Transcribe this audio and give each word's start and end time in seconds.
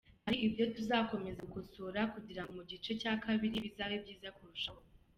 Hari 0.25 0.37
ibyo 0.47 0.63
tuzakomeza 0.75 1.39
gukosora 1.45 2.01
kugira 2.13 2.41
ngo 2.43 2.51
mu 2.57 2.63
gice 2.71 2.91
cya 3.01 3.13
kabiri 3.23 3.55
bizabe 3.65 3.95
byiza 4.03 4.29
kurushaho. 4.37 4.81